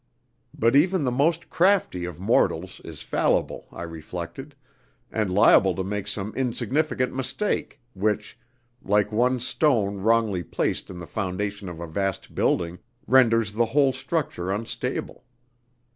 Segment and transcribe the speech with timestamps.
[0.57, 4.55] But even the most crafty of mortals is fallible, I reflected,
[5.11, 8.35] and liable to make some insignificant mistake, which,
[8.81, 13.93] like one stone wrongly placed in the foundation of a vast building, renders the whole
[13.93, 15.23] structure unstable.